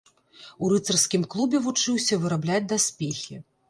[0.63, 3.45] У рыцарскім клубе вучыўся вырабляць даспехі.